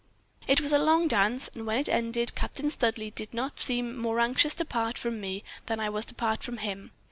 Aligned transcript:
"It 0.47 0.59
was 0.61 0.73
a 0.73 0.79
long 0.79 1.07
dance, 1.07 1.47
and 1.53 1.67
when 1.67 1.77
it 1.77 1.87
ended 1.87 2.33
Captain 2.33 2.71
Studleigh 2.71 3.11
did 3.11 3.35
not 3.35 3.59
seem 3.59 3.95
more 3.95 4.19
anxious 4.19 4.55
to 4.55 4.65
part 4.65 4.97
from 4.97 5.21
me 5.21 5.43
than 5.67 5.79
I 5.79 5.89
was 5.89 6.05
to 6.05 6.15
part 6.15 6.41
from 6.43 6.57
him. 6.57 6.91